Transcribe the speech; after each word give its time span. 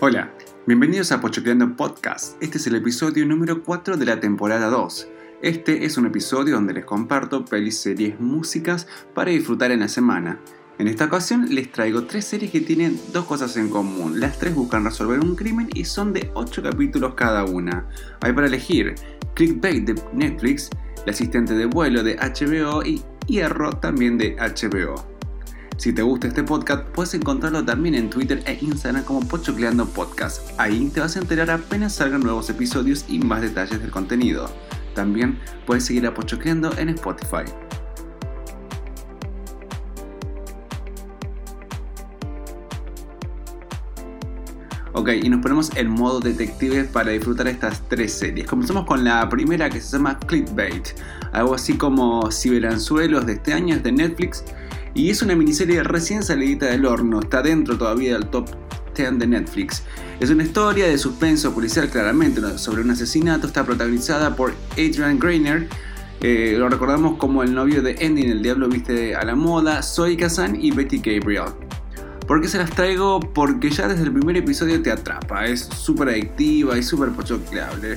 Hola, 0.00 0.32
bienvenidos 0.64 1.10
a 1.10 1.20
Pochocleando 1.20 1.74
Podcast. 1.74 2.40
Este 2.40 2.58
es 2.58 2.68
el 2.68 2.76
episodio 2.76 3.26
número 3.26 3.64
4 3.64 3.96
de 3.96 4.06
la 4.06 4.20
temporada 4.20 4.68
2. 4.68 5.08
Este 5.42 5.84
es 5.86 5.98
un 5.98 6.06
episodio 6.06 6.54
donde 6.54 6.72
les 6.72 6.84
comparto 6.84 7.44
pelis, 7.44 7.80
series, 7.80 8.20
músicas 8.20 8.86
para 9.12 9.32
disfrutar 9.32 9.72
en 9.72 9.80
la 9.80 9.88
semana. 9.88 10.38
En 10.78 10.86
esta 10.86 11.06
ocasión 11.06 11.52
les 11.52 11.72
traigo 11.72 12.04
tres 12.04 12.26
series 12.26 12.52
que 12.52 12.60
tienen 12.60 12.96
dos 13.12 13.24
cosas 13.24 13.56
en 13.56 13.70
común. 13.70 14.20
Las 14.20 14.38
tres 14.38 14.54
buscan 14.54 14.84
resolver 14.84 15.18
un 15.18 15.34
crimen 15.34 15.68
y 15.74 15.84
son 15.84 16.12
de 16.12 16.30
8 16.32 16.62
capítulos 16.62 17.14
cada 17.14 17.44
una. 17.44 17.88
Hay 18.20 18.32
para 18.32 18.46
elegir 18.46 18.94
Clickbait 19.34 19.84
de 19.84 20.00
Netflix, 20.12 20.70
El 21.04 21.10
asistente 21.10 21.54
de 21.54 21.66
vuelo 21.66 22.04
de 22.04 22.16
HBO 22.18 22.84
y 22.84 23.02
Hierro 23.26 23.72
también 23.72 24.16
de 24.16 24.36
HBO. 24.36 25.17
Si 25.78 25.92
te 25.92 26.02
gusta 26.02 26.26
este 26.26 26.42
podcast, 26.42 26.82
puedes 26.88 27.14
encontrarlo 27.14 27.64
también 27.64 27.94
en 27.94 28.10
Twitter 28.10 28.42
e 28.46 28.58
Instagram 28.60 29.04
como 29.04 29.20
Pochocleando 29.20 29.86
Podcast. 29.86 30.50
Ahí 30.58 30.90
te 30.92 30.98
vas 30.98 31.14
a 31.14 31.20
enterar 31.20 31.52
apenas 31.52 31.94
salgan 31.94 32.20
nuevos 32.20 32.50
episodios 32.50 33.04
y 33.06 33.20
más 33.20 33.42
detalles 33.42 33.80
del 33.80 33.92
contenido. 33.92 34.50
También 34.96 35.38
puedes 35.66 35.84
seguir 35.84 36.04
a 36.08 36.14
Pochocleando 36.14 36.76
en 36.78 36.88
Spotify. 36.88 37.44
Ok, 44.94 45.10
y 45.22 45.28
nos 45.28 45.40
ponemos 45.40 45.70
en 45.76 45.90
modo 45.90 46.18
detective 46.18 46.86
para 46.86 47.12
disfrutar 47.12 47.46
estas 47.46 47.88
tres 47.88 48.12
series. 48.14 48.48
Comenzamos 48.48 48.84
con 48.84 49.04
la 49.04 49.28
primera 49.28 49.70
que 49.70 49.80
se 49.80 49.96
llama 49.96 50.18
Clickbait, 50.18 50.88
algo 51.30 51.54
así 51.54 51.74
como 51.74 52.32
Ciberanzuelos 52.32 53.26
de 53.26 53.34
este 53.34 53.52
año, 53.52 53.76
es 53.76 53.84
de 53.84 53.92
Netflix 53.92 54.42
y 54.94 55.10
es 55.10 55.22
una 55.22 55.34
miniserie 55.34 55.82
recién 55.82 56.22
salidita 56.22 56.66
del 56.66 56.86
horno, 56.86 57.20
está 57.20 57.42
dentro 57.42 57.76
todavía 57.76 58.14
del 58.14 58.26
top 58.28 58.48
10 58.96 59.18
de 59.18 59.26
Netflix. 59.26 59.82
Es 60.20 60.30
una 60.30 60.42
historia 60.42 60.86
de 60.86 60.98
suspenso 60.98 61.54
policial 61.54 61.88
claramente 61.88 62.40
sobre 62.58 62.82
un 62.82 62.90
asesinato, 62.90 63.46
está 63.46 63.64
protagonizada 63.64 64.34
por 64.34 64.54
Adrian 64.72 65.18
Greiner, 65.18 65.68
eh, 66.20 66.56
lo 66.58 66.68
recordamos 66.68 67.16
como 67.16 67.44
el 67.44 67.54
novio 67.54 67.80
de 67.80 67.92
Andy 68.04 68.22
en 68.22 68.30
El 68.30 68.42
Diablo 68.42 68.68
Viste 68.68 69.14
a 69.14 69.24
la 69.24 69.36
Moda, 69.36 69.82
Zoe 69.82 70.16
Kazan 70.16 70.60
y 70.60 70.72
Betty 70.72 70.98
Gabriel. 70.98 71.52
¿Por 72.26 72.40
qué 72.40 72.48
se 72.48 72.58
las 72.58 72.70
traigo? 72.70 73.20
Porque 73.20 73.70
ya 73.70 73.86
desde 73.86 74.02
el 74.02 74.12
primer 74.12 74.36
episodio 74.36 74.82
te 74.82 74.90
atrapa, 74.90 75.46
es 75.46 75.60
súper 75.60 76.08
adictiva 76.08 76.76
y 76.76 76.82
súper 76.82 77.10
pochocleable. 77.10 77.96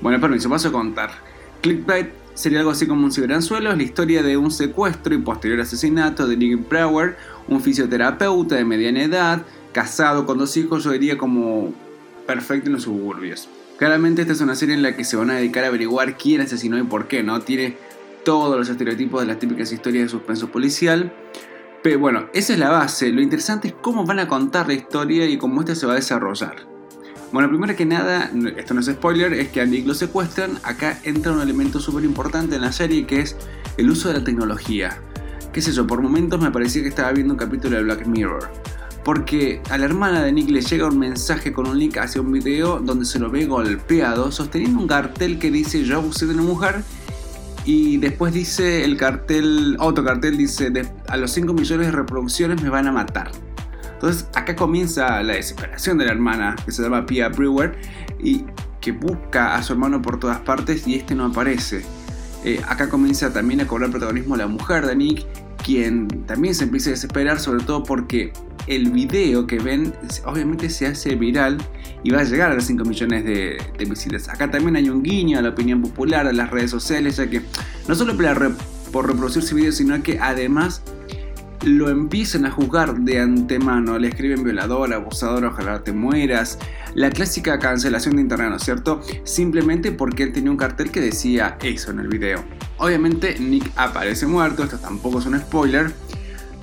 Bueno, 0.00 0.20
permiso, 0.20 0.48
paso 0.48 0.68
a 0.68 0.72
contar. 0.72 1.10
Clickbait 1.60 2.21
Sería 2.34 2.60
algo 2.60 2.70
así 2.70 2.86
como 2.86 3.04
un 3.04 3.12
ciberanzuelo, 3.12 3.70
es 3.70 3.76
la 3.76 3.82
historia 3.82 4.22
de 4.22 4.36
un 4.36 4.50
secuestro 4.50 5.14
y 5.14 5.18
posterior 5.18 5.60
asesinato 5.60 6.26
de 6.26 6.36
Nick 6.36 6.68
Brower, 6.68 7.16
un 7.48 7.60
fisioterapeuta 7.60 8.56
de 8.56 8.64
mediana 8.64 9.02
edad, 9.02 9.42
casado 9.72 10.24
con 10.24 10.38
dos 10.38 10.56
hijos, 10.56 10.84
yo 10.84 10.92
diría 10.92 11.18
como 11.18 11.72
perfecto 12.26 12.68
en 12.68 12.74
los 12.74 12.84
suburbios. 12.84 13.48
Claramente 13.78 14.22
esta 14.22 14.32
es 14.32 14.40
una 14.40 14.54
serie 14.54 14.74
en 14.74 14.82
la 14.82 14.96
que 14.96 15.04
se 15.04 15.16
van 15.16 15.30
a 15.30 15.34
dedicar 15.34 15.64
a 15.64 15.68
averiguar 15.68 16.16
quién 16.16 16.40
asesinó 16.40 16.78
y 16.78 16.84
por 16.84 17.08
qué, 17.08 17.22
¿no? 17.22 17.40
Tiene 17.40 17.76
todos 18.24 18.56
los 18.56 18.68
estereotipos 18.68 19.20
de 19.20 19.26
las 19.26 19.38
típicas 19.38 19.72
historias 19.72 20.04
de 20.04 20.08
suspenso 20.08 20.48
policial. 20.48 21.12
Pero 21.82 21.98
bueno, 21.98 22.28
esa 22.32 22.52
es 22.52 22.58
la 22.60 22.70
base. 22.70 23.10
Lo 23.10 23.20
interesante 23.20 23.68
es 23.68 23.74
cómo 23.74 24.06
van 24.06 24.20
a 24.20 24.28
contar 24.28 24.68
la 24.68 24.74
historia 24.74 25.26
y 25.26 25.36
cómo 25.36 25.60
esta 25.60 25.74
se 25.74 25.86
va 25.86 25.94
a 25.94 25.96
desarrollar. 25.96 26.71
Bueno, 27.32 27.48
primero 27.48 27.74
que 27.74 27.86
nada, 27.86 28.30
esto 28.58 28.74
no 28.74 28.80
es 28.80 28.86
spoiler, 28.86 29.32
es 29.32 29.48
que 29.48 29.62
a 29.62 29.64
Nick 29.64 29.86
lo 29.86 29.94
secuestran. 29.94 30.58
Acá 30.64 30.98
entra 31.02 31.32
un 31.32 31.40
elemento 31.40 31.80
súper 31.80 32.04
importante 32.04 32.56
en 32.56 32.60
la 32.60 32.72
serie 32.72 33.06
que 33.06 33.20
es 33.20 33.36
el 33.78 33.88
uso 33.88 34.08
de 34.08 34.18
la 34.18 34.24
tecnología. 34.24 34.98
Qué 35.50 35.62
sé 35.62 35.72
yo, 35.72 35.86
por 35.86 36.02
momentos 36.02 36.42
me 36.42 36.50
parecía 36.50 36.82
que 36.82 36.88
estaba 36.88 37.10
viendo 37.12 37.32
un 37.32 37.38
capítulo 37.38 37.78
de 37.78 37.84
Black 37.84 38.06
Mirror. 38.06 38.50
Porque 39.02 39.62
a 39.70 39.78
la 39.78 39.86
hermana 39.86 40.22
de 40.22 40.30
Nick 40.30 40.50
le 40.50 40.60
llega 40.60 40.86
un 40.86 40.98
mensaje 40.98 41.54
con 41.54 41.66
un 41.66 41.78
link 41.78 41.96
hacia 41.96 42.20
un 42.20 42.30
video 42.30 42.80
donde 42.80 43.06
se 43.06 43.18
lo 43.18 43.30
ve 43.30 43.46
golpeado, 43.46 44.30
sosteniendo 44.30 44.78
un 44.78 44.86
cartel 44.86 45.38
que 45.38 45.50
dice 45.50 45.84
yo 45.84 45.96
abusé 45.96 46.26
de 46.26 46.34
una 46.34 46.42
mujer. 46.42 46.82
Y 47.64 47.96
después 47.96 48.34
dice 48.34 48.84
el 48.84 48.98
cartel, 48.98 49.78
otro 49.80 50.04
cartel 50.04 50.36
dice 50.36 50.70
a 51.08 51.16
los 51.16 51.30
5 51.32 51.54
millones 51.54 51.86
de 51.86 51.92
reproducciones 51.92 52.62
me 52.62 52.68
van 52.68 52.88
a 52.88 52.92
matar. 52.92 53.30
Entonces 54.02 54.26
acá 54.34 54.56
comienza 54.56 55.22
la 55.22 55.34
desesperación 55.34 55.96
de 55.96 56.06
la 56.06 56.10
hermana, 56.10 56.56
que 56.64 56.72
se 56.72 56.82
llama 56.82 57.06
Pia 57.06 57.28
Brewer, 57.28 57.78
y 58.18 58.44
que 58.80 58.90
busca 58.90 59.54
a 59.54 59.62
su 59.62 59.74
hermano 59.74 60.02
por 60.02 60.18
todas 60.18 60.40
partes 60.40 60.88
y 60.88 60.96
este 60.96 61.14
no 61.14 61.26
aparece. 61.26 61.84
Eh, 62.44 62.60
acá 62.66 62.88
comienza 62.88 63.32
también 63.32 63.60
a 63.60 63.68
cobrar 63.68 63.90
protagonismo 63.90 64.36
la 64.36 64.48
mujer 64.48 64.86
de 64.86 64.96
Nick, 64.96 65.24
quien 65.64 66.08
también 66.26 66.56
se 66.56 66.64
empieza 66.64 66.90
a 66.90 66.94
desesperar, 66.94 67.38
sobre 67.38 67.62
todo 67.62 67.84
porque 67.84 68.32
el 68.66 68.90
video 68.90 69.46
que 69.46 69.60
ven 69.60 69.94
obviamente 70.24 70.68
se 70.68 70.88
hace 70.88 71.14
viral 71.14 71.58
y 72.02 72.10
va 72.10 72.22
a 72.22 72.24
llegar 72.24 72.50
a 72.50 72.54
los 72.54 72.64
5 72.64 72.84
millones 72.84 73.24
de, 73.24 73.56
visitas. 73.88 74.28
Acá 74.28 74.50
también 74.50 74.74
hay 74.74 74.90
un 74.90 75.04
guiño 75.04 75.38
a 75.38 75.42
la 75.42 75.50
opinión 75.50 75.80
popular, 75.80 76.26
a 76.26 76.32
las 76.32 76.50
redes 76.50 76.72
sociales, 76.72 77.18
ya 77.18 77.30
que 77.30 77.40
no 77.86 77.94
solo 77.94 78.16
por, 78.16 78.56
por 78.90 79.06
reproducir 79.06 79.44
ese 79.44 79.54
video, 79.54 79.70
sino 79.70 80.02
que 80.02 80.18
además 80.18 80.82
lo 81.64 81.88
empiezan 81.88 82.44
a 82.46 82.50
juzgar 82.50 83.00
de 83.00 83.20
antemano, 83.20 83.98
le 83.98 84.08
escriben 84.08 84.42
violador, 84.42 84.92
abusador, 84.92 85.44
ojalá 85.44 85.82
te 85.84 85.92
mueras, 85.92 86.58
la 86.94 87.10
clásica 87.10 87.58
cancelación 87.58 88.16
de 88.16 88.22
internet, 88.22 88.50
¿no 88.50 88.56
es 88.56 88.62
cierto? 88.62 89.00
Simplemente 89.24 89.92
porque 89.92 90.24
él 90.24 90.32
tenía 90.32 90.50
un 90.50 90.56
cartel 90.56 90.90
que 90.90 91.00
decía 91.00 91.56
eso 91.62 91.90
en 91.90 92.00
el 92.00 92.08
video. 92.08 92.42
Obviamente 92.78 93.38
Nick 93.38 93.70
aparece 93.76 94.26
muerto, 94.26 94.64
esto 94.64 94.78
tampoco 94.78 95.20
es 95.20 95.26
un 95.26 95.38
spoiler, 95.38 95.92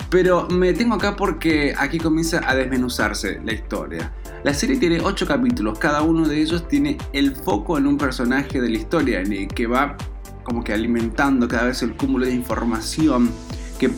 pero 0.09 0.47
me 0.49 0.73
tengo 0.73 0.95
acá 0.95 1.15
porque 1.15 1.73
aquí 1.77 1.97
comienza 1.97 2.41
a 2.45 2.55
desmenuzarse 2.55 3.39
la 3.45 3.53
historia. 3.53 4.11
La 4.43 4.53
serie 4.53 4.77
tiene 4.77 4.99
8 5.01 5.27
capítulos, 5.27 5.79
cada 5.79 6.01
uno 6.01 6.27
de 6.27 6.41
ellos 6.41 6.67
tiene 6.67 6.97
el 7.13 7.35
foco 7.35 7.77
en 7.77 7.87
un 7.87 7.97
personaje 7.97 8.59
de 8.59 8.69
la 8.69 8.77
historia, 8.77 9.23
que 9.53 9.67
va 9.67 9.95
como 10.43 10.63
que 10.63 10.73
alimentando 10.73 11.47
cada 11.47 11.65
vez 11.65 11.83
el 11.83 11.95
cúmulo 11.95 12.25
de 12.25 12.33
información 12.33 13.29
que 13.77 13.91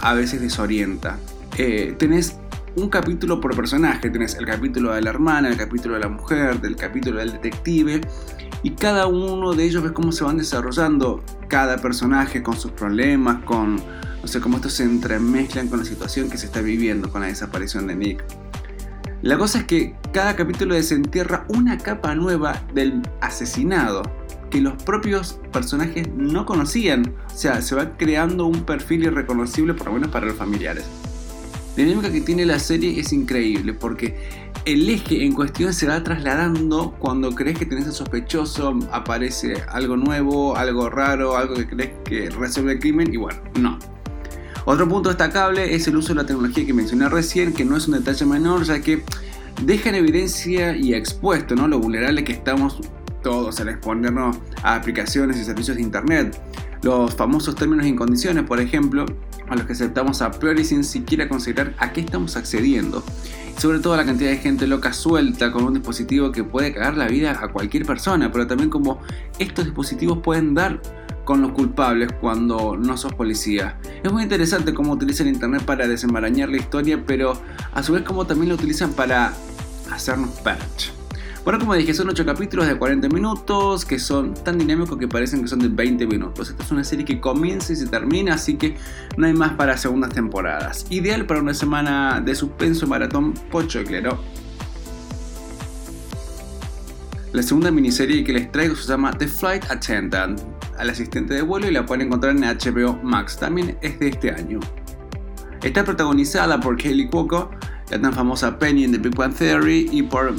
a 0.00 0.14
veces 0.14 0.40
desorienta. 0.40 1.18
Eh, 1.56 1.94
tenés 1.98 2.36
un 2.76 2.88
capítulo 2.88 3.40
por 3.40 3.54
personaje, 3.56 4.10
tenés 4.10 4.34
el 4.36 4.46
capítulo 4.46 4.92
de 4.92 5.02
la 5.02 5.10
hermana, 5.10 5.48
el 5.48 5.56
capítulo 5.56 5.94
de 5.94 6.00
la 6.00 6.08
mujer, 6.08 6.60
del 6.60 6.76
capítulo 6.76 7.18
del 7.18 7.32
detective, 7.32 8.00
y 8.62 8.70
cada 8.72 9.06
uno 9.06 9.54
de 9.54 9.64
ellos 9.64 9.82
ves 9.82 9.92
cómo 9.92 10.12
se 10.12 10.24
van 10.24 10.36
desarrollando 10.36 11.22
cada 11.48 11.78
personaje 11.78 12.42
con 12.42 12.56
sus 12.56 12.72
problemas, 12.72 13.42
con, 13.44 13.76
no 13.76 14.26
sé, 14.26 14.40
cómo 14.40 14.56
estos 14.56 14.74
se 14.74 14.84
entremezclan 14.84 15.68
con 15.68 15.80
la 15.80 15.84
situación 15.84 16.30
que 16.30 16.38
se 16.38 16.46
está 16.46 16.60
viviendo 16.60 17.10
con 17.10 17.22
la 17.22 17.28
desaparición 17.28 17.86
de 17.86 17.96
Nick. 17.96 18.24
La 19.22 19.36
cosa 19.36 19.58
es 19.58 19.64
que 19.64 19.96
cada 20.12 20.34
capítulo 20.34 20.74
desentierra 20.74 21.44
una 21.48 21.76
capa 21.76 22.14
nueva 22.14 22.62
del 22.72 23.02
asesinado, 23.20 24.02
que 24.50 24.60
los 24.60 24.82
propios 24.82 25.38
personajes 25.52 26.08
no 26.14 26.44
conocían. 26.44 27.14
O 27.32 27.36
sea, 27.36 27.62
se 27.62 27.74
va 27.74 27.96
creando 27.96 28.46
un 28.46 28.64
perfil 28.64 29.04
irreconocible, 29.04 29.74
por 29.74 29.86
lo 29.86 29.94
menos 29.94 30.10
para 30.10 30.26
los 30.26 30.36
familiares. 30.36 30.84
La 31.76 31.84
dinámica 31.84 32.12
que 32.12 32.20
tiene 32.20 32.44
la 32.44 32.58
serie 32.58 32.98
es 32.98 33.12
increíble 33.12 33.72
porque 33.72 34.50
el 34.64 34.90
eje 34.90 35.24
en 35.24 35.32
cuestión 35.32 35.72
se 35.72 35.86
va 35.86 36.02
trasladando 36.02 36.94
cuando 36.98 37.34
crees 37.34 37.58
que 37.58 37.64
tenés 37.64 37.86
el 37.86 37.92
sospechoso, 37.92 38.78
aparece 38.92 39.54
algo 39.68 39.96
nuevo, 39.96 40.56
algo 40.56 40.90
raro, 40.90 41.36
algo 41.36 41.54
que 41.54 41.66
crees 41.66 41.90
que 42.04 42.28
resuelve 42.30 42.72
el 42.72 42.78
crimen 42.80 43.14
y 43.14 43.16
bueno, 43.16 43.40
no. 43.58 43.78
Otro 44.66 44.86
punto 44.88 45.08
destacable 45.08 45.74
es 45.74 45.88
el 45.88 45.96
uso 45.96 46.08
de 46.08 46.16
la 46.16 46.26
tecnología 46.26 46.66
que 46.66 46.74
mencioné 46.74 47.08
recién, 47.08 47.54
que 47.54 47.64
no 47.64 47.76
es 47.76 47.88
un 47.88 47.94
detalle 47.94 48.26
menor, 48.26 48.64
ya 48.64 48.80
que 48.80 49.02
deja 49.62 49.88
en 49.88 49.94
evidencia 49.94 50.76
y 50.76 50.94
expuesto 50.94 51.54
¿no? 51.54 51.66
lo 51.66 51.78
vulnerable 51.78 52.24
que 52.24 52.32
estamos 52.32 52.80
todos 53.22 53.60
al 53.60 53.68
exponernos 53.68 54.38
a 54.62 54.76
aplicaciones 54.76 55.36
y 55.38 55.44
servicios 55.44 55.76
de 55.76 55.82
Internet. 55.82 56.40
Los 56.82 57.14
famosos 57.14 57.54
términos 57.54 57.86
y 57.86 57.94
condiciones, 57.94 58.44
por 58.44 58.60
ejemplo, 58.60 59.04
a 59.48 59.56
los 59.56 59.66
que 59.66 59.72
aceptamos 59.72 60.22
a 60.22 60.30
priori 60.30 60.64
sin 60.64 60.84
siquiera 60.84 61.28
considerar 61.28 61.74
a 61.78 61.92
qué 61.92 62.00
estamos 62.00 62.36
accediendo. 62.36 63.02
sobre 63.58 63.78
todo 63.80 63.94
la 63.94 64.06
cantidad 64.06 64.30
de 64.30 64.38
gente 64.38 64.66
loca 64.66 64.94
suelta 64.94 65.52
con 65.52 65.64
un 65.64 65.74
dispositivo 65.74 66.32
que 66.32 66.44
puede 66.44 66.72
cagar 66.72 66.96
la 66.96 67.08
vida 67.08 67.38
a 67.42 67.48
cualquier 67.48 67.84
persona, 67.84 68.32
pero 68.32 68.46
también 68.46 68.70
como 68.70 69.00
estos 69.38 69.66
dispositivos 69.66 70.20
pueden 70.22 70.54
dar 70.54 70.80
con 71.26 71.42
los 71.42 71.52
culpables 71.52 72.10
cuando 72.20 72.76
no 72.78 72.96
sos 72.96 73.12
policía. 73.12 73.78
Es 74.02 74.10
muy 74.10 74.22
interesante 74.22 74.72
cómo 74.72 74.92
utilizan 74.92 75.28
Internet 75.28 75.62
para 75.64 75.86
desenmarañar 75.86 76.48
la 76.48 76.56
historia, 76.56 77.04
pero 77.06 77.34
a 77.72 77.82
su 77.82 77.92
vez 77.92 78.02
como 78.02 78.26
también 78.26 78.48
lo 78.48 78.54
utilizan 78.54 78.92
para 78.92 79.34
hacernos 79.90 80.30
patch. 80.40 80.99
Bueno, 81.42 81.58
como 81.58 81.74
dije, 81.74 81.94
son 81.94 82.10
8 82.10 82.26
capítulos 82.26 82.66
de 82.66 82.76
40 82.76 83.08
minutos 83.08 83.86
que 83.86 83.98
son 83.98 84.34
tan 84.34 84.58
dinámicos 84.58 84.98
que 84.98 85.08
parecen 85.08 85.40
que 85.40 85.48
son 85.48 85.60
de 85.60 85.68
20 85.68 86.06
minutos. 86.06 86.50
Esta 86.50 86.62
es 86.62 86.70
una 86.70 86.84
serie 86.84 87.06
que 87.06 87.18
comienza 87.18 87.72
y 87.72 87.76
se 87.76 87.86
termina, 87.86 88.34
así 88.34 88.56
que 88.56 88.76
no 89.16 89.26
hay 89.26 89.32
más 89.32 89.52
para 89.54 89.78
segundas 89.78 90.12
temporadas. 90.12 90.84
Ideal 90.90 91.24
para 91.24 91.40
una 91.40 91.54
semana 91.54 92.20
de 92.20 92.34
suspenso 92.34 92.86
maratón 92.86 93.32
pochoclero. 93.50 94.22
La 97.32 97.42
segunda 97.42 97.70
miniserie 97.70 98.22
que 98.22 98.34
les 98.34 98.52
traigo 98.52 98.76
se 98.76 98.88
llama 98.88 99.16
The 99.16 99.26
Flight 99.26 99.64
Attendant, 99.70 100.38
al 100.76 100.90
asistente 100.90 101.32
de 101.32 101.42
vuelo 101.42 101.68
y 101.68 101.72
la 101.72 101.86
pueden 101.86 102.08
encontrar 102.08 102.36
en 102.36 102.42
HBO 102.42 102.98
Max. 103.02 103.38
También 103.38 103.78
es 103.80 103.98
de 103.98 104.08
este 104.08 104.30
año. 104.30 104.60
Está 105.62 105.84
protagonizada 105.84 106.60
por 106.60 106.76
Kelly 106.76 107.08
Cuoco, 107.08 107.50
la 107.90 107.98
tan 107.98 108.12
famosa 108.12 108.58
Penny 108.58 108.84
en 108.84 108.92
The 108.92 108.98
Big 108.98 109.14
Bang 109.14 109.34
Theory 109.34 109.88
y 109.90 110.02
por 110.02 110.34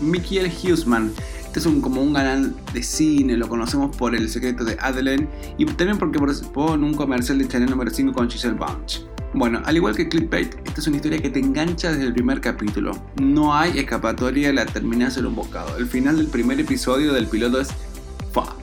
Michael 0.00 0.52
Huseman. 0.62 1.12
Este 1.44 1.60
es 1.60 1.66
un, 1.66 1.80
como 1.80 2.02
un 2.02 2.12
canal 2.12 2.54
de 2.72 2.82
cine, 2.82 3.36
lo 3.36 3.48
conocemos 3.48 3.96
por 3.96 4.14
El 4.14 4.28
secreto 4.28 4.64
de 4.64 4.76
Adelaine 4.80 5.28
y 5.56 5.64
también 5.66 5.98
porque 5.98 6.18
participó 6.18 6.74
en 6.74 6.82
un 6.82 6.94
comercial 6.94 7.38
de 7.38 7.46
Chanel 7.46 7.70
número 7.70 7.90
5 7.90 8.12
con 8.12 8.28
Giselle 8.28 8.56
Bunch. 8.56 9.02
Bueno, 9.34 9.60
al 9.64 9.76
igual 9.76 9.96
que 9.96 10.08
Clickbait, 10.08 10.54
esta 10.64 10.80
es 10.80 10.86
una 10.86 10.96
historia 10.96 11.20
que 11.20 11.28
te 11.28 11.40
engancha 11.40 11.90
desde 11.90 12.04
el 12.04 12.12
primer 12.12 12.40
capítulo. 12.40 12.92
No 13.20 13.54
hay 13.54 13.78
escapatoria, 13.78 14.52
la 14.52 14.64
terminas 14.64 15.16
en 15.16 15.26
un 15.26 15.34
bocado. 15.34 15.76
El 15.76 15.86
final 15.86 16.16
del 16.16 16.28
primer 16.28 16.60
episodio 16.60 17.12
del 17.12 17.26
piloto 17.26 17.60
es 17.60 17.68
fa. 18.32 18.56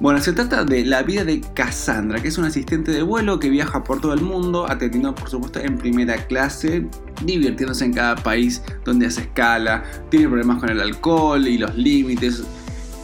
Bueno, 0.00 0.20
se 0.20 0.32
trata 0.32 0.64
de 0.64 0.84
la 0.84 1.02
vida 1.02 1.24
de 1.24 1.40
Cassandra, 1.40 2.20
que 2.20 2.28
es 2.28 2.38
una 2.38 2.48
asistente 2.48 2.90
de 2.90 3.02
vuelo 3.02 3.38
que 3.38 3.48
viaja 3.48 3.84
por 3.84 4.00
todo 4.00 4.12
el 4.12 4.20
mundo, 4.20 4.68
atendiendo 4.68 5.14
por 5.14 5.30
supuesto 5.30 5.60
en 5.60 5.78
primera 5.78 6.26
clase, 6.26 6.88
divirtiéndose 7.24 7.84
en 7.84 7.92
cada 7.92 8.16
país 8.16 8.62
donde 8.84 9.06
hace 9.06 9.22
escala, 9.22 9.84
tiene 10.10 10.28
problemas 10.28 10.58
con 10.58 10.70
el 10.70 10.80
alcohol 10.80 11.46
y 11.46 11.58
los 11.58 11.76
límites. 11.76 12.44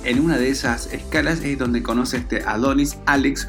En 0.05 0.21
una 0.21 0.37
de 0.37 0.49
esas 0.49 0.93
escalas 0.93 1.43
es 1.43 1.59
donde 1.59 1.83
conoce 1.83 2.19
este 2.19 2.43
Adonis 2.45 2.99
Alex, 3.07 3.49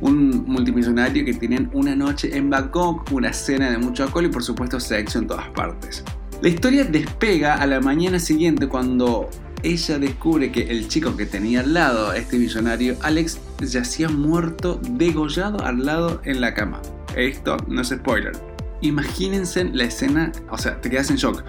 un 0.00 0.44
multimillonario 0.46 1.24
que 1.24 1.34
tienen 1.34 1.70
una 1.72 1.94
noche 1.94 2.36
en 2.36 2.48
Bangkok, 2.48 3.10
una 3.12 3.32
cena 3.32 3.70
de 3.70 3.78
mucho 3.78 4.04
alcohol 4.04 4.26
y 4.26 4.28
por 4.28 4.42
supuesto 4.42 4.80
sexo 4.80 5.18
en 5.18 5.26
todas 5.26 5.48
partes. 5.50 6.04
La 6.42 6.48
historia 6.48 6.84
despega 6.84 7.56
a 7.56 7.66
la 7.66 7.80
mañana 7.80 8.18
siguiente 8.18 8.66
cuando 8.66 9.28
ella 9.62 9.98
descubre 9.98 10.50
que 10.50 10.62
el 10.70 10.88
chico 10.88 11.16
que 11.16 11.26
tenía 11.26 11.60
al 11.60 11.74
lado, 11.74 12.14
este 12.14 12.38
millonario 12.38 12.96
Alex, 13.02 13.38
yacía 13.60 14.08
muerto, 14.08 14.80
degollado 14.92 15.62
al 15.62 15.84
lado 15.84 16.22
en 16.24 16.40
la 16.40 16.54
cama. 16.54 16.80
Esto 17.14 17.56
no 17.68 17.82
es 17.82 17.88
spoiler. 17.88 18.49
Imagínense 18.80 19.64
la 19.64 19.84
escena, 19.84 20.32
o 20.50 20.58
sea, 20.58 20.80
te 20.80 20.90
quedas 20.90 21.10
en 21.10 21.16
shock. 21.16 21.44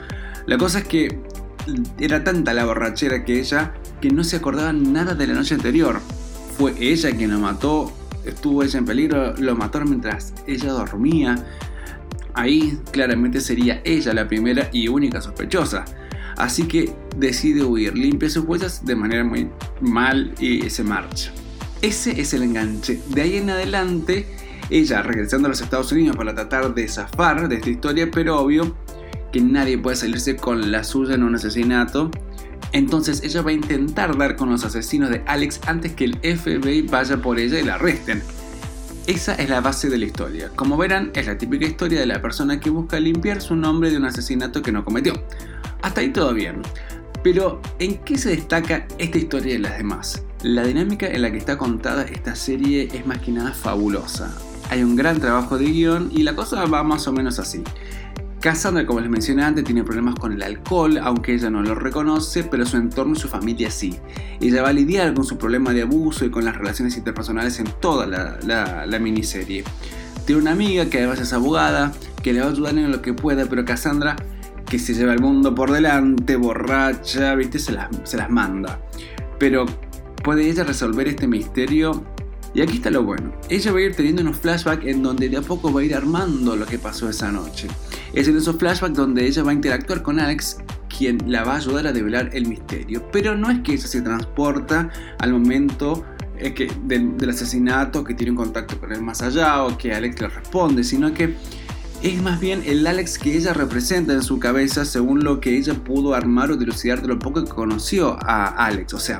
La 0.46 0.58
cosa 0.58 0.80
es 0.80 0.86
que 0.86 1.20
era 2.00 2.24
tanta 2.24 2.54
la 2.54 2.66
borrachera 2.66 3.24
que 3.24 3.40
ella 3.40 3.74
que 4.02 4.10
no 4.10 4.24
se 4.24 4.38
acordaba 4.38 4.74
nada 4.74 5.16
de 5.16 5.28
la 5.28 5.34
noche 5.34 5.56
anterior. 5.56 6.00
Fue 6.58 6.74
ella 6.80 7.12
quien 7.12 7.32
lo 7.32 7.40
mató 7.40 7.94
estuvo 8.26 8.64
ella 8.64 8.80
en 8.80 8.86
peligro, 8.86 9.36
lo 9.38 9.56
mataron 9.56 9.90
mientras 9.90 10.34
ella 10.48 10.72
dormía. 10.72 11.36
Ahí 12.34 12.80
claramente 12.92 13.42
sería 13.42 13.82
ella 13.84 14.14
la 14.14 14.28
primera 14.28 14.70
y 14.72 14.88
única 14.88 15.22
sospechosa. 15.22 15.86
Así 16.38 16.64
que 16.64 16.94
decide 17.18 17.64
huir, 17.64 17.96
limpia 17.96 18.30
sus 18.30 18.46
huellas 18.46 18.86
de 18.86 18.96
manera 18.96 19.24
muy 19.24 19.50
mal 19.82 20.34
y 20.40 20.70
se 20.70 20.84
marcha. 20.84 21.32
Ese 21.82 22.20
es 22.22 22.34
el 22.34 22.44
enganche. 22.44 23.02
De 23.10 23.22
ahí 23.22 23.38
en 23.38 23.50
adelante, 23.50 24.28
ella 24.72 25.02
regresando 25.04 25.48
a 25.48 25.50
los 25.50 25.62
Estados 25.62 25.92
Unidos 25.92 26.16
para 26.18 26.34
tratar 26.34 26.74
de 26.74 26.88
zafar 26.88 27.48
de 27.48 27.56
esta 27.56 27.70
historia, 27.70 28.10
pero 28.12 28.40
obvio 28.40 28.76
que 29.32 29.42
nadie 29.42 29.78
puede 29.78 29.96
salirse 29.96 30.36
con 30.36 30.72
la 30.72 30.84
suya 30.84 31.16
en 31.16 31.24
un 31.24 31.36
asesinato 31.36 32.10
entonces 32.74 33.22
ella 33.24 33.42
va 33.42 33.52
a 33.52 33.54
intentar 33.54 34.18
dar 34.18 34.36
con 34.36 34.50
los 34.50 34.64
asesinos 34.64 35.10
de 35.10 35.22
Alex 35.26 35.62
antes 35.68 35.94
que 35.94 36.06
el 36.06 36.18
FBI 36.18 36.84
vaya 36.84 37.18
por 37.18 37.40
ella 37.40 37.60
y 37.60 37.64
la 37.64 37.76
arresten. 37.76 38.24
Esa 39.08 39.34
es 39.36 39.50
la 39.50 39.62
base 39.62 39.90
de 39.90 39.98
la 39.98 40.06
historia. 40.06 40.50
Como 40.56 40.78
verán, 40.78 41.12
es 41.14 41.26
la 41.26 41.38
típica 41.38 41.66
historia 41.66 42.00
de 42.00 42.06
la 42.06 42.22
persona 42.22 42.60
que 42.60 42.70
busca 42.70 43.00
limpiar 43.00 43.42
su 43.42 43.56
nombre 43.56 43.90
de 43.90 43.98
un 43.98 44.06
asesinato 44.06 44.62
que 44.62 44.72
no 44.72 44.86
cometió. 44.86 45.14
Hasta 45.82 46.02
ahí 46.02 46.10
todo 46.10 46.34
bien. 46.34 46.62
Pero, 47.24 47.62
¿en 47.80 47.98
qué 47.98 48.18
se 48.18 48.30
destaca 48.30 48.88
esta 48.98 49.18
historia 49.18 49.54
de 49.54 49.60
las 49.60 49.78
demás? 49.78 50.24
La 50.44 50.64
dinámica 50.64 51.08
en 51.08 51.22
la 51.24 51.32
que 51.32 51.38
está 51.38 51.58
contada 51.58 52.04
esta 52.04 52.36
serie 52.36 52.90
es 52.94 53.06
más 53.06 53.20
que 53.20 53.32
nada 53.32 53.52
fabulosa. 53.52 54.34
Hay 54.72 54.84
un 54.84 54.96
gran 54.96 55.20
trabajo 55.20 55.58
de 55.58 55.66
guion 55.66 56.10
y 56.14 56.24
la 56.24 56.34
cosa 56.34 56.66
va 56.66 56.82
más 56.82 57.06
o 57.06 57.12
menos 57.12 57.40
así. 57.40 57.62
Cassandra, 58.40 58.86
como 58.86 59.02
les 59.02 59.10
mencioné 59.10 59.44
antes, 59.44 59.66
tiene 59.66 59.84
problemas 59.84 60.16
con 60.16 60.32
el 60.32 60.42
alcohol, 60.42 60.98
aunque 60.98 61.34
ella 61.34 61.50
no 61.50 61.62
lo 61.62 61.76
reconoce, 61.76 62.46
pero 62.46 62.66
su 62.66 62.78
entorno 62.78 63.12
y 63.12 63.20
su 63.20 63.28
familia 63.28 63.70
sí. 63.70 64.00
Ella 64.40 64.62
va 64.64 64.70
a 64.70 64.74
lidiar 64.74 65.14
con 65.14 65.26
su 65.26 65.38
problema 65.38 65.74
de 65.74 65.82
abuso 65.82 66.24
y 66.24 66.32
con 66.32 66.46
las 66.46 66.56
relaciones 66.56 66.96
interpersonales 66.96 67.60
en 67.60 67.68
toda 67.82 68.08
la, 68.08 69.00
miniserie. 69.00 69.66
Tiene 70.26 70.42
una 70.42 70.52
amiga 70.54 70.86
que 70.86 71.00
además 71.00 71.20
es 71.20 71.34
abogada, 71.34 71.92
que 72.24 72.32
le 72.32 72.40
va 72.40 72.46
a 72.46 72.52
ayudar 72.52 72.78
en 72.78 72.94
lo 72.94 73.02
que 73.02 73.14
pueda, 73.14 73.48
pero 73.48 73.66
Cassandra, 73.66 74.16
que 74.70 74.80
se 74.80 74.94
lleva 74.94 75.12
el 75.12 75.20
mundo 75.20 75.54
por 75.54 75.70
delante, 75.70 76.38
borracha, 76.38 77.36
¿viste? 77.36 77.60
Se 77.60 77.74
las, 77.74 77.90
se 78.06 78.16
las 78.16 78.30
manda. 78.30 78.80
Pero, 79.38 79.66
¿puede 80.24 80.50
ella 80.50 80.64
resolver 80.64 81.10
este 81.10 81.28
misterio? 81.28 82.06
Y 82.54 82.62
aquí 82.62 82.78
está 82.78 82.90
lo 82.90 83.04
bueno. 83.04 83.32
Ella 83.50 83.72
va 83.72 83.80
a 83.80 83.82
ir 83.82 83.96
teniendo 83.96 84.22
unos 84.22 84.38
flashbacks 84.38 84.86
en 84.86 85.02
donde 85.04 85.30
de 85.30 85.38
a 85.38 85.42
poco 85.42 85.72
va 85.72 85.82
a 85.82 85.84
ir 85.84 85.96
armando 85.96 86.56
lo 86.56 86.66
que 86.66 86.78
pasó 86.78 87.10
esa 87.10 87.32
noche. 87.32 87.68
Es 88.14 88.28
en 88.28 88.38
esos 88.38 88.58
flashbacks 88.58 88.96
donde 88.96 89.26
ella 89.26 89.44
va 89.44 89.52
a 89.52 89.54
interactuar 89.54 90.02
con 90.02 90.20
Alex, 90.20 90.58
quien 90.96 91.20
la 91.32 91.44
va 91.44 91.54
a 91.54 91.58
ayudar 91.58 91.88
a 91.88 91.94
develar 91.94 92.30
el 92.34 92.48
misterio. 92.48 93.08
Pero 93.12 93.38
no 93.38 93.50
es 93.50 93.60
que 93.62 93.74
ella 93.74 93.88
se 93.88 94.02
transporta 94.02 94.90
al 95.20 95.32
momento 95.32 96.04
eh, 96.38 96.72
del, 96.84 97.30
asesinato, 97.30 98.04
que 98.04 98.16
tiene 98.16 98.32
un 98.32 98.38
contacto 98.38 98.78
con 98.80 98.92
él 98.92 99.02
más 99.02 99.22
allá 99.22 99.64
o 99.64 99.78
que 99.78 99.94
Alex 99.94 100.20
le 100.20 100.28
responde, 100.28 100.84
sino 100.84 101.14
que 101.14 101.36
es 102.02 102.22
más 102.22 102.40
bien 102.40 102.64
el 102.66 102.86
Alex 102.88 103.20
que 103.20 103.38
ella 103.38 103.54
representa 103.54 104.14
en 104.14 104.24
su 104.24 104.40
cabeza 104.40 104.86
según 104.86 105.24
lo 105.24 105.40
que 105.40 105.56
ella 105.56 105.76
pudo 105.76 106.16
armar 106.16 106.52
o 106.52 106.58
dilucidar 106.58 107.02
de 107.02 107.08
lo 107.08 107.20
poco 107.20 107.44
que 107.46 107.52
conoció 107.52 108.18
a 108.22 108.48
Alex. 108.66 108.94
O 108.96 109.00
sea, 109.00 109.20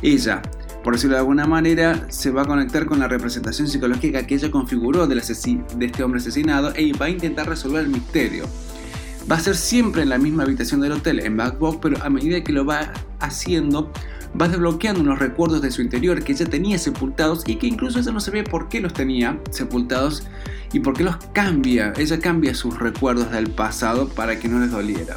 ella 0.00 0.40
por 0.84 0.92
decirlo 0.94 1.16
de 1.16 1.20
alguna 1.20 1.46
manera, 1.46 2.06
se 2.10 2.30
va 2.30 2.42
a 2.42 2.44
conectar 2.44 2.84
con 2.84 2.98
la 2.98 3.08
representación 3.08 3.68
psicológica 3.68 4.26
que 4.26 4.34
ella 4.34 4.50
configuró 4.50 5.06
de 5.06 5.16
este 5.18 6.02
hombre 6.04 6.20
asesinado 6.20 6.74
e 6.76 6.92
va 6.92 7.06
a 7.06 7.08
intentar 7.08 7.48
resolver 7.48 7.82
el 7.82 7.88
misterio. 7.88 8.44
Va 9.30 9.36
a 9.36 9.40
ser 9.40 9.56
siempre 9.56 10.02
en 10.02 10.10
la 10.10 10.18
misma 10.18 10.42
habitación 10.42 10.82
del 10.82 10.92
hotel, 10.92 11.20
en 11.20 11.38
Backbox, 11.38 11.78
pero 11.80 12.04
a 12.04 12.10
medida 12.10 12.44
que 12.44 12.52
lo 12.52 12.66
va 12.66 12.92
haciendo, 13.18 13.90
va 14.38 14.48
desbloqueando 14.48 15.00
unos 15.00 15.18
recuerdos 15.18 15.62
de 15.62 15.70
su 15.70 15.80
interior 15.80 16.22
que 16.22 16.32
ella 16.32 16.44
tenía 16.44 16.78
sepultados 16.78 17.44
y 17.46 17.56
que 17.56 17.66
incluso 17.66 17.98
ella 17.98 18.12
no 18.12 18.20
sabía 18.20 18.44
por 18.44 18.68
qué 18.68 18.80
los 18.80 18.92
tenía 18.92 19.40
sepultados 19.50 20.26
y 20.74 20.80
por 20.80 20.94
qué 20.94 21.04
los 21.04 21.16
cambia. 21.32 21.94
Ella 21.96 22.18
cambia 22.18 22.54
sus 22.54 22.78
recuerdos 22.78 23.30
del 23.30 23.48
pasado 23.48 24.10
para 24.10 24.38
que 24.38 24.48
no 24.48 24.60
les 24.60 24.70
doliera. 24.70 25.16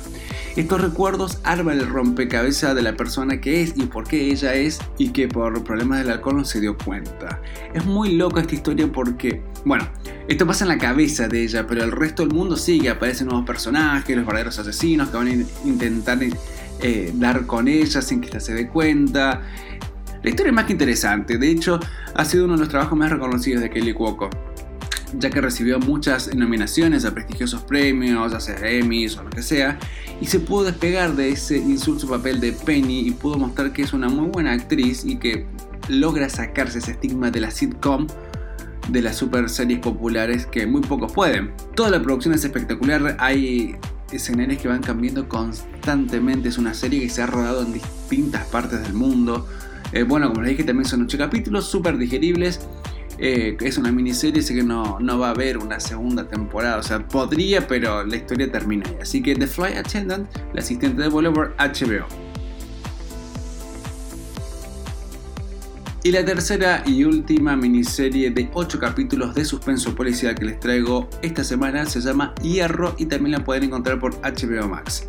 Estos 0.58 0.82
recuerdos 0.82 1.38
arman 1.44 1.78
el 1.78 1.88
rompecabezas 1.88 2.74
de 2.74 2.82
la 2.82 2.96
persona 2.96 3.40
que 3.40 3.62
es 3.62 3.74
y 3.76 3.84
por 3.84 4.08
qué 4.08 4.32
ella 4.32 4.56
es 4.56 4.80
y 4.98 5.10
que 5.10 5.28
por 5.28 5.64
problemas 5.64 6.00
del 6.00 6.10
alcohol 6.10 6.38
no 6.38 6.46
se 6.46 6.60
dio 6.60 6.76
cuenta. 6.76 7.40
Es 7.76 7.86
muy 7.86 8.16
loca 8.16 8.42
esta 8.42 8.56
historia 8.56 8.92
porque, 8.92 9.44
bueno, 9.66 9.88
esto 10.28 10.48
pasa 10.48 10.66
en 10.66 10.70
la 10.70 10.80
cabeza 10.80 11.28
de 11.28 11.44
ella, 11.44 11.68
pero 11.68 11.84
el 11.84 11.92
resto 11.92 12.26
del 12.26 12.34
mundo 12.34 12.58
sigue, 12.58 12.90
aparecen 12.90 13.28
nuevos 13.28 13.46
personajes, 13.46 14.18
los 14.18 14.26
verdaderos 14.26 14.58
asesinos 14.58 15.10
que 15.10 15.18
van 15.18 15.28
a 15.28 15.68
intentar 15.68 16.18
eh, 16.82 17.12
dar 17.14 17.46
con 17.46 17.68
ella 17.68 18.02
sin 18.02 18.20
que 18.20 18.30
ella 18.30 18.40
se 18.40 18.56
dé 18.56 18.68
cuenta. 18.68 19.44
La 20.24 20.30
historia 20.32 20.50
es 20.50 20.56
más 20.56 20.66
que 20.66 20.72
interesante, 20.72 21.38
de 21.38 21.52
hecho 21.52 21.80
ha 22.16 22.26
sido 22.26 22.46
uno 22.46 22.56
de 22.56 22.62
los 22.62 22.70
trabajos 22.70 22.98
más 22.98 23.12
reconocidos 23.12 23.62
de 23.62 23.70
Kelly 23.70 23.94
Cuoco 23.94 24.28
ya 25.14 25.30
que 25.30 25.42
recibió 25.42 25.80
muchas 25.80 26.36
nominaciones 26.36 27.06
a 27.06 27.14
prestigiosos 27.14 27.62
premios, 27.62 28.32
ya 28.32 28.40
sea 28.40 28.58
Emmys 28.70 29.18
o 29.18 29.24
lo 29.24 29.30
que 29.30 29.42
sea, 29.42 29.80
y 30.22 30.26
se 30.26 30.40
pudo 30.40 30.66
despegar 30.66 31.16
de 31.16 31.30
ese 31.30 31.58
insulso 31.58 32.08
papel 32.08 32.40
de 32.40 32.52
Penny 32.54 33.08
y 33.08 33.12
pudo 33.12 33.38
mostrar 33.38 33.74
que 33.74 33.84
es 33.84 33.94
una 33.94 34.10
muy 34.10 34.28
buena 34.28 34.54
actriz 34.54 35.06
y 35.06 35.18
que 35.18 35.46
logra 35.90 36.30
sacarse 36.30 36.80
ese 36.80 36.92
estigma 36.92 37.32
de 37.32 37.42
la 37.42 37.52
sitcom 37.52 38.08
de 38.90 39.02
las 39.02 39.18
super 39.18 39.50
series 39.50 39.80
populares 39.80 40.46
que 40.46 40.66
muy 40.66 40.82
pocos 40.82 41.12
pueden. 41.12 41.54
Toda 41.76 41.90
la 41.90 42.02
producción 42.02 42.34
es 42.34 42.44
espectacular, 42.44 43.18
hay 43.20 43.76
escenarios 44.12 44.62
que 44.62 44.68
van 44.68 44.82
cambiando 44.82 45.28
constantemente, 45.28 46.50
es 46.50 46.58
una 46.58 46.74
serie 46.74 47.02
que 47.02 47.10
se 47.10 47.22
ha 47.22 47.28
rodado 47.28 47.64
en 47.64 47.74
distintas 47.74 48.46
partes 48.48 48.82
del 48.82 48.94
mundo. 48.94 49.48
Eh, 49.92 50.04
bueno, 50.04 50.30
como 50.30 50.42
les 50.42 50.52
dije, 50.52 50.64
también 50.64 50.88
son 50.88 51.04
8 51.04 51.18
capítulos 51.18 51.66
súper 51.66 51.98
digeribles 51.98 52.62
eh, 53.20 53.58
es 53.62 53.78
una 53.78 53.92
miniserie, 53.92 54.42
así 54.42 54.54
que 54.54 54.64
no, 54.64 55.00
no 55.00 55.18
va 55.18 55.28
a 55.28 55.32
haber 55.32 55.58
una 55.58 55.80
segunda 55.80 56.28
temporada. 56.28 56.78
O 56.78 56.84
sea, 56.84 57.08
podría, 57.08 57.68
pero 57.68 58.04
la 58.06 58.16
historia 58.16 58.52
termina 58.52 58.88
ahí. 58.88 58.98
Así 59.02 59.22
que 59.22 59.36
The 59.36 59.48
Fly 59.48 59.74
Attendant, 59.74 60.28
la 60.54 60.62
asistente 60.62 61.02
de 61.02 61.10
vuelo 61.10 61.32
HBO. 61.34 62.06
Y 66.04 66.12
la 66.12 66.24
tercera 66.24 66.84
y 66.86 67.04
última 67.04 67.58
miniserie 67.58 68.30
de 68.30 68.50
8 68.54 68.80
capítulos 68.80 69.36
de 69.36 69.44
suspenso 69.44 69.94
policial 69.94 70.36
que 70.36 70.46
les 70.46 70.60
traigo 70.60 71.10
esta 71.22 71.44
semana 71.44 71.86
se 71.86 72.00
llama 72.00 72.34
Hierro 72.42 72.96
y 72.98 73.08
también 73.08 73.34
la 73.34 73.44
pueden 73.44 73.66
encontrar 73.66 74.00
por 74.00 74.14
HBO 74.22 74.70
Max. 74.70 75.06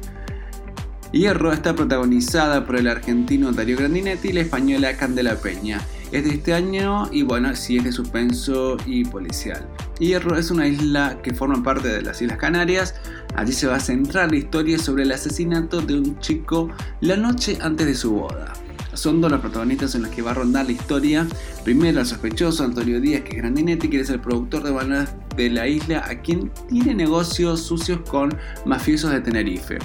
Hierro 1.13 1.53
está 1.53 1.77
protagonizada 1.77 2.67
por 2.67 2.77
el 2.77 2.89
argentino 2.89 3.53
Darío 3.53 3.77
Grandinetti 3.77 4.31
y 4.31 4.33
la 4.33 4.41
española 4.41 4.97
Candela 4.97 5.37
Peña 5.37 5.81
es 6.13 6.25
de 6.25 6.31
este 6.31 6.55
año 6.55 7.09
y 7.13 7.23
bueno, 7.23 7.55
sí 7.55 7.79
es 7.79 7.85
de 7.85 7.93
suspenso 7.93 8.77
y 8.87 9.05
policial. 9.05 9.67
Hierro 9.99 10.37
es 10.37 10.51
una 10.51 10.67
isla 10.67 11.19
que 11.23 11.35
forma 11.35 11.63
parte 11.63 11.89
de 11.89 12.03
las 12.03 12.23
Islas 12.23 12.39
Canarias. 12.39 12.95
Allí 13.35 13.53
se 13.53 13.67
va 13.67 13.77
a 13.77 13.81
centrar 13.81 14.31
la 14.31 14.39
historia 14.39 14.79
sobre 14.79 15.03
el 15.03 15.13
asesinato 15.13 15.81
de 15.81 15.95
un 15.95 16.19
chico 16.21 16.71
la 17.01 17.17
noche 17.17 17.59
antes 17.61 17.87
de 17.87 17.95
su 17.95 18.13
boda. 18.13 18.53
Son 18.95 19.21
dos 19.21 19.31
los 19.31 19.41
protagonistas 19.41 19.95
en 19.95 20.03
los 20.03 20.11
que 20.11 20.23
va 20.23 20.33
a 20.33 20.35
rondar 20.35 20.67
la 20.67 20.73
historia. 20.73 21.27
Primero 21.63 22.01
el 22.01 22.07
sospechoso 22.07 22.65
Antonio 22.65 23.01
Díaz, 23.01 23.23
que 23.23 23.31
es 23.31 23.37
Grandinetti, 23.37 23.89
quiere 23.89 24.05
ser 24.05 24.21
productor 24.21 24.63
de 24.65 25.07
de 25.37 25.51
la 25.51 25.69
isla 25.69 26.05
a 26.05 26.21
quien 26.21 26.51
tiene 26.69 26.95
negocios 26.95 27.63
sucios 27.63 28.01
con 28.09 28.37
mafiosos 28.67 29.13
de 29.13 29.21
Tenerife. 29.21 29.79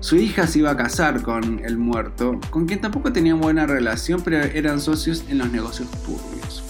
Su 0.00 0.16
hija 0.16 0.46
se 0.46 0.60
iba 0.60 0.70
a 0.70 0.76
casar 0.76 1.22
con 1.22 1.62
el 1.62 1.76
muerto, 1.76 2.40
con 2.48 2.66
quien 2.66 2.80
tampoco 2.80 3.12
tenían 3.12 3.38
buena 3.38 3.66
relación, 3.66 4.22
pero 4.24 4.38
eran 4.38 4.80
socios 4.80 5.24
en 5.28 5.36
los 5.38 5.52
negocios 5.52 5.90
turbios. 6.02 6.64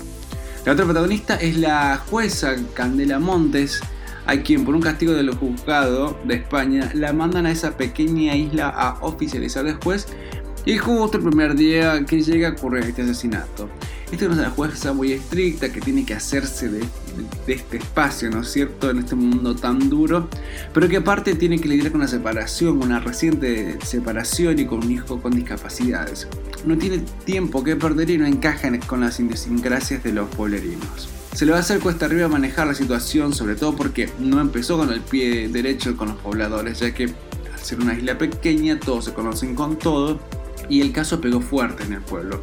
La 0.66 0.72
otra 0.72 0.84
protagonista 0.84 1.37
es 1.37 1.56
la 1.56 2.02
jueza 2.10 2.56
Candela 2.75 3.20
Montes, 3.20 3.80
a 4.26 4.37
quien 4.38 4.64
por 4.64 4.75
un 4.75 4.82
castigo 4.82 5.12
del 5.12 5.34
juzgado 5.34 6.18
de 6.25 6.34
España 6.34 6.90
la 6.94 7.12
mandan 7.12 7.46
a 7.46 7.52
esa 7.52 7.76
pequeña 7.76 8.34
isla 8.34 8.68
a 8.68 8.99
oficializar 9.00 9.64
después 9.64 10.08
y 10.66 10.76
justo 10.76 11.16
el 11.16 11.25
primer 11.25 11.54
día 11.54 12.04
que 12.04 12.22
llega 12.22 12.50
ocurre 12.50 12.80
este 12.80 13.02
asesinato. 13.02 13.68
Esta 14.12 14.25
es 14.25 14.30
una 14.30 14.50
jueza 14.50 14.92
muy 14.92 15.12
estricta 15.12 15.72
que 15.72 15.80
tiene 15.80 16.04
que 16.04 16.14
hacerse 16.14 16.68
de, 16.68 16.84
este 17.47 17.79
espacio, 17.79 18.31
¿no 18.31 18.40
es 18.40 18.52
cierto?, 18.52 18.90
en 18.90 18.99
este 18.99 19.14
mundo 19.14 19.55
tan 19.55 19.88
duro, 19.88 20.29
pero 20.73 20.88
que 20.88 20.99
aparte 20.99 21.35
tiene 21.35 21.59
que 21.59 21.69
lidiar 21.69 21.90
con 21.90 22.00
una 22.00 22.09
separación, 22.09 22.83
una 22.83 23.00
reciente 23.00 23.79
separación 23.85 24.59
y 24.59 24.67
con 24.67 24.85
un 24.85 24.90
hijo 24.90 25.21
con 25.21 25.33
discapacidades. 25.33 26.29
No 26.64 26.76
tiene 26.76 26.99
tiempo 27.25 27.64
que 27.64 27.76
perder 27.76 28.11
y 28.11 28.19
no 28.19 28.26
encaja 28.26 28.71
con 28.87 29.00
las 29.00 29.19
idiosincrasias 29.21 30.02
de 30.02 30.12
los 30.12 30.29
pueblerinos. 30.29 31.09
Se 31.35 31.47
le 31.47 31.52
va 31.52 31.59
a 31.59 31.61
hacer 31.61 31.81
cuesta 31.81 32.07
arriba 32.07 32.29
manejar 32.29 32.67
la 32.67 32.75
situación, 32.75 33.33
sobre 33.33 33.55
todo 33.55 33.76
porque 33.76 34.11
no 34.19 34.40
empezó 34.40 34.76
con 34.76 34.93
el 34.93 35.00
pie 35.00 35.49
derecho 35.49 35.97
con 35.97 36.09
los 36.09 36.17
pobladores, 36.19 36.81
ya 36.81 36.93
que 36.93 37.05
al 37.05 37.61
ser 37.61 37.81
una 37.81 37.95
isla 37.95 38.19
pequeña 38.19 38.79
todos 38.81 39.07
se 39.07 39.14
conocen 39.14 39.55
con 39.55 39.79
todo 39.79 40.21
y 40.69 40.81
el 40.81 40.93
caso 40.93 41.21
pegó 41.21 41.40
fuerte 41.40 41.85
en 41.85 41.95
el 41.95 42.00
pueblo. 42.00 42.43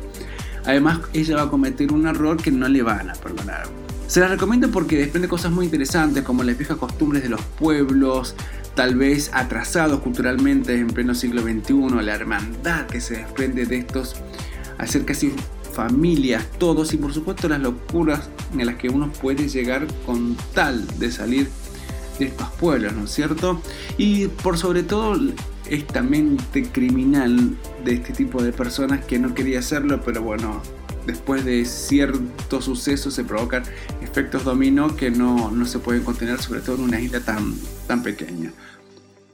Además, 0.66 1.00
ella 1.14 1.38
va 1.38 1.42
a 1.44 1.50
cometer 1.50 1.92
un 1.94 2.08
error 2.08 2.38
que 2.38 2.52
no 2.52 2.68
le 2.68 2.82
van 2.82 3.10
a 3.10 3.14
perdonar. 3.14 3.68
Se 4.08 4.22
la 4.22 4.30
recomiendo 4.30 4.72
porque 4.72 4.98
desprende 4.98 5.28
cosas 5.28 5.52
muy 5.52 5.66
interesantes 5.66 6.24
como 6.24 6.44
las 6.44 6.58
viejas 6.58 6.78
costumbres 6.78 7.24
de 7.24 7.30
los 7.30 7.42
pueblos, 7.42 8.36
tal 8.74 8.96
vez 8.96 9.30
atrasados 9.34 10.00
culturalmente 10.00 10.80
en 10.80 10.88
pleno 10.88 11.14
siglo 11.14 11.42
XXI, 11.42 12.02
la 12.02 12.16
hermandad 12.16 12.88
que 12.88 13.02
se 13.02 13.18
desprende 13.18 13.66
de 13.66 13.80
estos, 13.80 14.16
hacer 14.78 15.04
casi 15.04 15.34
familias, 15.74 16.46
todos 16.58 16.94
y 16.94 16.98
por 16.98 17.14
supuesto 17.14 17.50
las 17.50 17.60
locuras 17.60 18.30
en 18.58 18.66
las 18.66 18.76
que 18.76 18.88
uno 18.88 19.12
puede 19.12 19.50
llegar 19.50 19.86
con 20.06 20.38
tal 20.54 20.88
de 21.00 21.12
salir 21.12 21.50
de 22.18 22.26
estos 22.26 22.48
pueblos, 22.52 22.94
¿no 22.94 23.04
es 23.04 23.12
cierto? 23.12 23.62
Y 23.98 24.28
por 24.28 24.58
sobre 24.58 24.84
todo 24.84 25.20
esta 25.70 26.02
mente 26.02 26.64
criminal 26.72 27.58
de 27.84 27.96
este 27.96 28.14
tipo 28.14 28.42
de 28.42 28.54
personas 28.54 29.04
que 29.04 29.20
no 29.20 29.34
quería 29.34 29.60
hacerlo, 29.60 30.02
pero 30.04 30.22
bueno, 30.22 30.62
después 31.08 31.44
de 31.46 31.66
ciertos 31.66 32.66
sucesos 32.66 33.16
se 33.16 33.24
provocan 33.24 33.64
efectos 34.02 34.44
dominó 34.44 34.96
que 34.96 35.10
no, 35.10 35.50
no 35.50 35.66
se 35.66 35.80
pueden 35.80 36.04
contener, 36.04 36.40
sobre 36.40 36.60
todo 36.60 36.76
en 36.76 36.84
una 36.84 37.00
isla 37.00 37.22
tan, 37.22 37.56
tan 37.88 38.04
pequeña. 38.04 38.52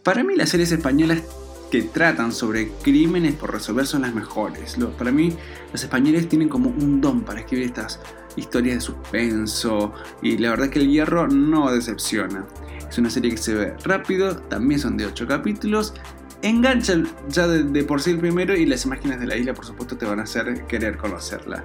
Para 0.04 0.24
mí 0.24 0.36
las 0.36 0.50
series 0.50 0.72
españolas 0.72 1.24
que 1.72 1.82
tratan 1.82 2.32
sobre 2.32 2.70
crímenes 2.84 3.34
por 3.34 3.52
resolver 3.52 3.88
son 3.88 4.04
las 4.04 4.14
mejores. 4.14 4.78
Para 4.98 5.12
mí 5.12 5.36
los 5.72 5.84
españoles 5.84 6.30
tienen 6.30 6.48
como 6.48 6.70
un 6.70 7.02
don 7.02 7.22
para 7.22 7.40
escribir 7.40 7.66
estas 7.66 8.00
historias 8.36 8.76
de 8.76 8.82
suspenso 8.82 9.94
y 10.22 10.38
la 10.38 10.52
verdad 10.52 10.70
que 10.70 10.80
el 10.80 10.90
hierro 10.90 11.28
no 11.28 11.72
decepciona. 11.72 12.46
Es 12.88 13.00
una 13.00 13.10
serie 13.10 13.32
que 13.32 13.38
se 13.38 13.56
ve 13.56 13.74
rápido, 13.84 14.36
también 14.36 14.80
son 14.80 14.98
de 14.98 15.08
8 15.08 15.26
capítulos 15.28 15.96
engancha 16.44 17.02
ya 17.30 17.48
de, 17.48 17.84
por 17.84 18.02
sí 18.02 18.12
el 18.12 18.20
primero 18.20 18.56
y 18.56 18.66
las 18.66 18.86
imágenes 18.86 19.20
de 19.20 19.26
la 19.26 19.36
isla 19.36 19.54
por 19.54 19.66
supuesto 19.66 19.98
te 19.98 20.06
van 20.06 20.20
a 20.20 20.24
hacer 20.24 20.66
querer 20.68 20.98
conocerla. 20.98 21.64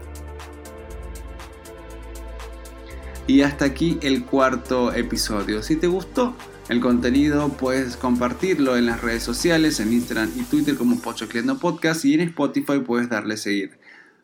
Y 3.27 3.43
hasta 3.43 3.67
aquí 3.67 3.99
el 4.01 4.25
cuarto 4.25 4.95
episodio. 4.95 5.63
Si 5.63 5.77
te 5.77 5.87
gustó 5.87 6.35
el 6.69 6.81
contenido 6.81 7.49
puedes 7.49 7.97
compartirlo 7.97 8.77
en 8.77 8.87
las 8.87 9.01
redes 9.01 9.23
sociales, 9.23 9.81
en 9.81 9.93
Instagram 9.93 10.31
y 10.37 10.43
Twitter 10.43 10.77
como 10.77 11.01
Pochocleando 11.01 11.59
Podcast 11.59 12.05
y 12.05 12.15
en 12.15 12.21
Spotify 12.21 12.79
puedes 12.79 13.09
darle 13.09 13.37
seguir. 13.37 13.79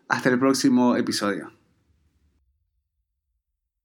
Hasta 0.08 0.28
el 0.28 0.38
próximo 0.38 0.96
episodio. 0.96 1.63